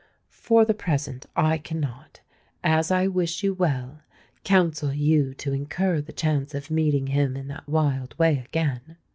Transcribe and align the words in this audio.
For 0.33 0.65
the 0.65 0.73
present 0.73 1.27
I 1.35 1.59
cannot,—as 1.59 2.89
I 2.89 3.05
wish 3.05 3.43
you 3.43 3.53
well,—counsel 3.53 4.93
you 4.95 5.35
to 5.35 5.53
incur 5.53 6.01
the 6.01 6.11
chance 6.11 6.55
of 6.55 6.71
meeting 6.71 7.05
him 7.05 7.37
in 7.37 7.47
that 7.49 7.69
wild 7.69 8.17
way 8.17 8.39
again. 8.39 8.97